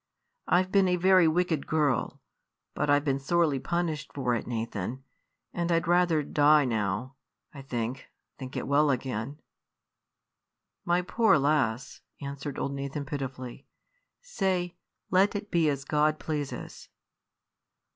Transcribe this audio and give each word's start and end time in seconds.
I've 0.47 0.71
been 0.71 0.87
a 0.87 0.95
very 0.95 1.27
wicked 1.27 1.67
girl, 1.67 2.19
but 2.73 2.89
I've 2.89 3.05
been 3.05 3.19
sorely 3.19 3.59
punished 3.59 4.11
for 4.13 4.33
it, 4.33 4.47
Nathan; 4.47 5.03
and 5.53 5.71
I'd 5.71 5.87
rather 5.87 6.23
die 6.23 6.65
now, 6.65 7.13
I 7.53 7.61
think, 7.61 8.07
than 8.39 8.49
get 8.49 8.65
well 8.67 8.89
again." 8.89 9.39
"My 10.85 11.03
poor 11.03 11.37
lass!" 11.37 12.01
answered 12.19 12.57
old 12.57 12.73
Nathan, 12.73 13.05
pitifully, 13.05 13.67
"say, 14.23 14.75
'Let 15.11 15.35
it 15.35 15.51
be 15.51 15.69
as 15.69 15.85
God 15.85 16.17
pleases.'" 16.17 16.89